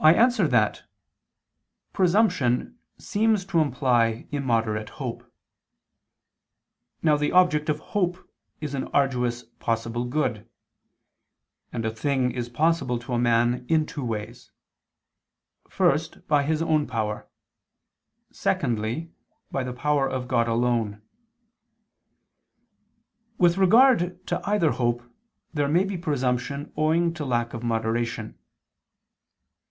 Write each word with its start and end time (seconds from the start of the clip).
I 0.03 0.15
answer 0.15 0.47
that, 0.47 0.81
Presumption 1.93 2.75
seems 2.97 3.45
to 3.45 3.59
imply 3.59 4.25
immoderate 4.31 4.89
hope. 4.97 5.31
Now 7.03 7.17
the 7.17 7.31
object 7.31 7.69
of 7.69 7.77
hope 7.93 8.17
is 8.61 8.73
an 8.73 8.85
arduous 8.95 9.43
possible 9.59 10.05
good: 10.05 10.49
and 11.71 11.85
a 11.85 11.91
thing 11.91 12.31
is 12.31 12.49
possible 12.49 12.97
to 12.97 13.13
a 13.13 13.19
man 13.19 13.63
in 13.69 13.85
two 13.85 14.03
ways: 14.03 14.49
first 15.69 16.27
by 16.27 16.41
his 16.45 16.63
own 16.63 16.87
power; 16.87 17.29
secondly, 18.31 19.11
by 19.51 19.63
the 19.63 19.71
power 19.71 20.09
of 20.09 20.27
God 20.27 20.47
alone. 20.47 20.99
With 23.37 23.55
regard 23.55 24.25
to 24.25 24.41
either 24.49 24.71
hope 24.71 25.03
there 25.53 25.69
may 25.69 25.83
be 25.83 25.95
presumption 25.95 26.73
owing 26.75 27.13
to 27.13 27.23
lack 27.23 27.53
of 27.53 27.61
moderation. 27.61 28.35